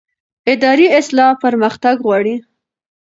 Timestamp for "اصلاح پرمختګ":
0.99-1.95